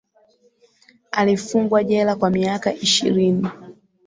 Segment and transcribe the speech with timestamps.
[1.11, 3.49] Alifungwa jela kwa miaka ishirini.